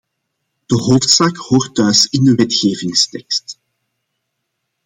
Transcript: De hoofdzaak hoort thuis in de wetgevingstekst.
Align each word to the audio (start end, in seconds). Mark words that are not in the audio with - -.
De 0.69 0.75
hoofdzaak 0.75 1.35
hoort 1.35 1.75
thuis 1.75 2.05
in 2.07 2.23
de 2.23 2.35
wetgevingstekst. 2.35 3.59